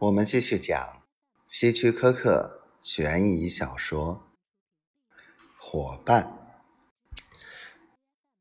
[0.00, 1.02] 我们继续讲
[1.46, 4.26] 希区柯克悬疑小说
[5.58, 6.24] 《伙伴》。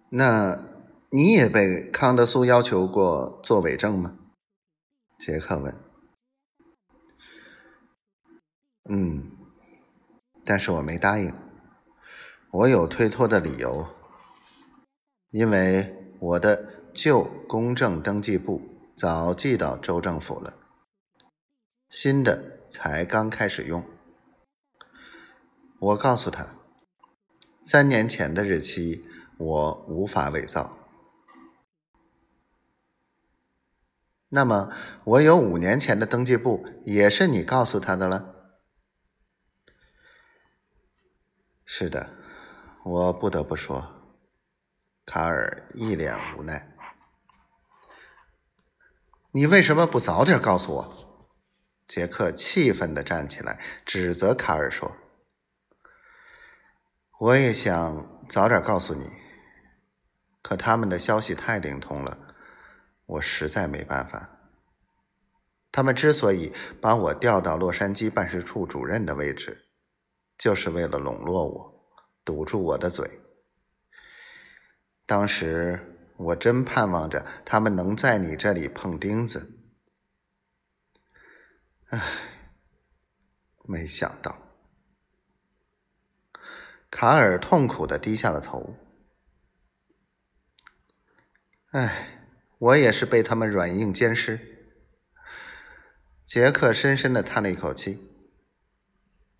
[0.09, 0.67] 那
[1.11, 4.17] 你也被康德苏要求过做伪证吗？
[5.19, 5.75] 杰克问。
[8.89, 9.31] 嗯，
[10.43, 11.33] 但是我没答应。
[12.51, 13.87] 我有推脱的理由，
[15.29, 18.61] 因为我的旧公证登记簿
[18.97, 20.57] 早寄到州政府了。
[21.95, 23.87] 新的才刚开始用，
[25.79, 26.55] 我告诉他，
[27.63, 29.05] 三年前的日期
[29.37, 30.75] 我无法伪造。
[34.29, 38.33] 那么，我有五年前的登记簿，也是你告诉他的了？
[41.63, 42.09] 是的，
[42.83, 44.17] 我不得不说，
[45.05, 46.75] 卡尔一脸无奈。
[49.31, 51.02] 你为什么不早点告诉我？
[51.93, 54.97] 杰克气愤地站起来，指责卡尔说
[57.21, 59.11] ：“我也想早点告诉你，
[60.41, 62.17] 可他们的消息太灵通了，
[63.05, 64.27] 我实在没办法。
[65.71, 66.51] 他们之所以
[66.81, 69.65] 把我调到洛杉矶办事处主任的位置，
[70.35, 71.85] 就是为了笼络我，
[72.25, 73.21] 堵住我的嘴。
[75.05, 79.59] 当时我真盼望着他们能在你这里碰钉子。”
[81.93, 82.01] 唉，
[83.65, 84.35] 没想到，
[86.89, 88.75] 卡尔痛苦的低下了头。
[91.69, 94.39] 唉，我也是被他们软硬兼施。
[96.25, 98.09] 杰克深深的叹了一口气。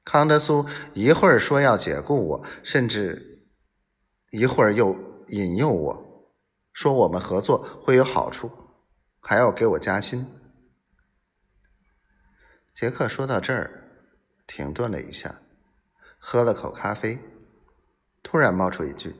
[0.03, 3.47] 康德苏一会儿说要解雇我，甚至
[4.29, 4.95] 一会儿又
[5.29, 6.31] 引诱我
[6.71, 8.51] 说我们合作会有好处，
[9.19, 10.23] 还要给我加薪。
[12.73, 13.83] 杰克说到这儿，
[14.47, 15.35] 停顿了一下，
[16.17, 17.19] 喝了口咖啡，
[18.23, 19.15] 突然冒出一句：“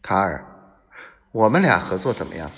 [0.00, 0.42] 卡尔，
[1.30, 2.50] 我们俩合作怎么样？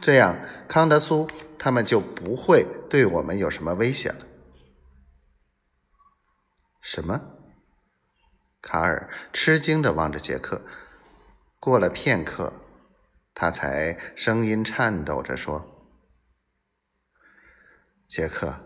[0.00, 0.36] 这样
[0.66, 4.26] 康德苏他们就不会对我们有什么威胁了。”
[6.82, 7.20] 什么？
[8.60, 10.60] 卡尔吃惊的望着杰克，
[11.60, 12.52] 过了片刻，
[13.32, 15.77] 他才声音颤抖着说。
[18.08, 18.58] 杰克，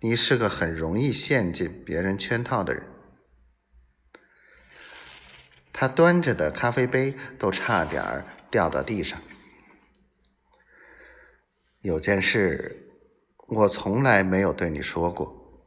[0.00, 2.82] 你是个很容易陷进别人圈套的人。
[5.70, 9.20] 他端着的咖啡杯都差点掉到地上。
[11.82, 12.90] 有件事，
[13.48, 15.62] 我从来没有对你说过。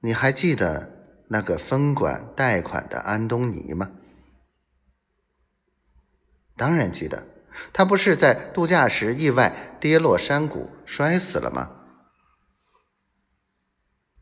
[0.00, 3.90] 你还记得那个分管贷款的安东尼吗？
[6.56, 7.26] 当然记得。
[7.72, 11.68] 他不是在度假时意外跌落山谷摔死了吗？